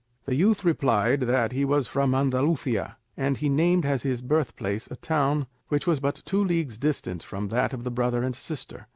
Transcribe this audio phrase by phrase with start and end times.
[0.25, 4.95] The youth replied that he was from Andalusia, and he named as his birthplace a
[4.95, 8.87] town which was but two leagues distant from that of the brother and sister.